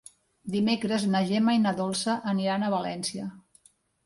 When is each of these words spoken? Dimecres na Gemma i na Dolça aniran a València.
Dimecres 0.53 1.05
na 1.15 1.21
Gemma 1.31 1.55
i 1.57 1.59
na 1.67 1.75
Dolça 1.83 2.17
aniran 2.33 2.67
a 2.67 2.73
València. 2.77 3.29